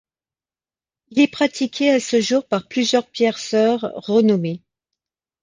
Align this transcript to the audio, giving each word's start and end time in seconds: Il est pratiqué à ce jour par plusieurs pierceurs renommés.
Il 1.09 1.19
est 1.19 1.27
pratiqué 1.27 1.91
à 1.91 1.99
ce 1.99 2.21
jour 2.21 2.47
par 2.47 2.67
plusieurs 2.67 3.05
pierceurs 3.05 3.91
renommés. 3.93 4.63